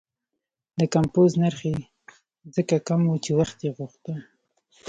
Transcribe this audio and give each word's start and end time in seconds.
د 0.79 0.81
کمپوز 0.95 1.31
نرخ 1.41 1.59
یې 1.71 1.77
ځکه 2.55 2.75
کم 2.87 3.01
و 3.07 3.13
چې 3.23 3.31
وخت 3.39 3.57
یې 3.65 3.71
غوښته. 3.77 4.13